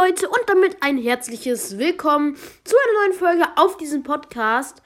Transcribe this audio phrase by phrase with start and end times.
[0.00, 4.80] Leute und damit ein herzliches Willkommen zu einer neuen Folge auf diesem Podcast.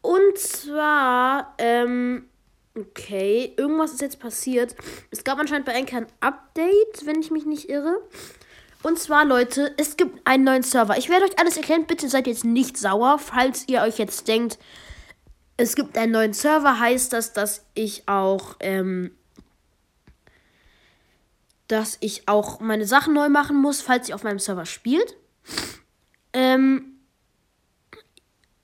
[0.00, 2.28] Und zwar, ähm,
[2.76, 4.74] okay, irgendwas ist jetzt passiert.
[5.12, 8.00] Es gab anscheinend bei Anchor ein Update, wenn ich mich nicht irre.
[8.82, 10.98] Und zwar, Leute, es gibt einen neuen Server.
[10.98, 11.86] Ich werde euch alles erklären.
[11.86, 14.58] Bitte seid jetzt nicht sauer, falls ihr euch jetzt denkt,
[15.56, 19.12] es gibt einen neuen Server, heißt das, dass ich auch, ähm,
[21.68, 25.16] dass ich auch meine Sachen neu machen muss, falls ihr auf meinem Server spielt.
[26.32, 26.98] Ähm,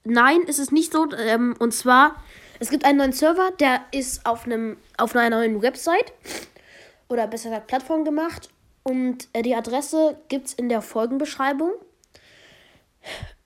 [0.04, 1.08] nein, ist es nicht so.
[1.12, 2.22] Ähm, und zwar,
[2.60, 6.12] es gibt einen neuen Server, der ist auf, einem, auf einer neuen Website
[7.08, 8.48] oder besser gesagt Plattform gemacht.
[8.82, 11.72] Und äh, die Adresse gibt es in der Folgenbeschreibung.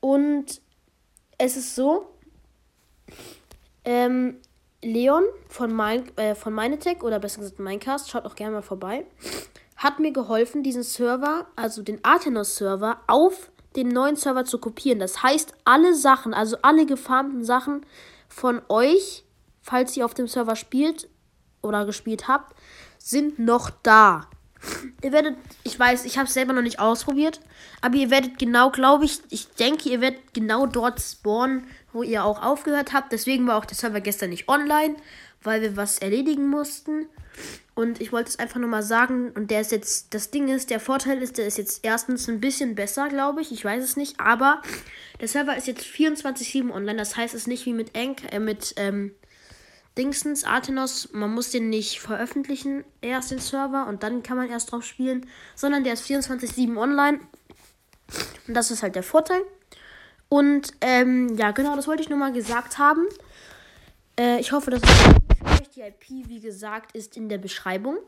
[0.01, 0.61] Und
[1.37, 2.09] es ist so,
[3.85, 4.41] ähm,
[4.83, 9.07] Leon von, mein, äh, von Minetech oder besser gesagt Minecast, schaut auch gerne mal vorbei,
[9.77, 14.99] hat mir geholfen, diesen Server, also den Athenos-Server, auf den neuen Server zu kopieren.
[14.99, 17.85] Das heißt, alle Sachen, also alle gefarmten Sachen
[18.29, 19.25] von euch,
[19.61, 21.09] falls ihr auf dem Server spielt
[21.63, 22.55] oder gespielt habt,
[22.99, 24.29] sind noch da.
[25.03, 27.41] Ihr werdet, ich weiß, ich habe es selber noch nicht ausprobiert,
[27.81, 32.25] aber ihr werdet genau, glaube ich, ich denke, ihr werdet genau dort spawnen, wo ihr
[32.25, 33.13] auch aufgehört habt.
[33.13, 34.97] Deswegen war auch der Server gestern nicht online,
[35.43, 37.07] weil wir was erledigen mussten.
[37.75, 39.31] Und ich wollte es einfach nur mal sagen.
[39.31, 42.41] Und der ist jetzt, das Ding ist, der Vorteil ist, der ist jetzt erstens ein
[42.41, 43.53] bisschen besser, glaube ich.
[43.53, 44.19] Ich weiß es nicht.
[44.19, 44.63] Aber
[45.21, 46.99] der Server ist jetzt 24-7 online.
[46.99, 49.15] Das heißt, es ist nicht wie mit Enk, äh, mit, ähm,
[49.99, 54.71] Dingsens, Athenos, man muss den nicht veröffentlichen, erst den Server und dann kann man erst
[54.71, 57.21] drauf spielen, sondern der ist 24-7 online.
[58.47, 59.43] Und das ist halt der Vorteil.
[60.29, 63.07] Und ähm, ja, genau, das wollte ich nur mal gesagt haben.
[64.19, 67.99] Äh, ich hoffe, dass es euch die IP, wie gesagt, ist in der Beschreibung.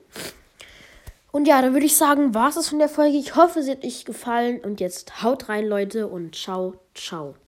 [1.33, 3.17] Und ja, dann würde ich sagen, war es das von der Folge.
[3.17, 4.61] Ich hoffe, sie hat euch gefallen.
[4.61, 7.35] Und jetzt haut rein, Leute, und ciao, ciao.